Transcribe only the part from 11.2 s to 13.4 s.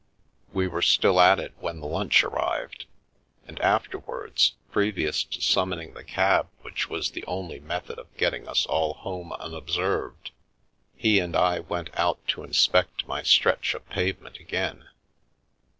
I went out to inspect my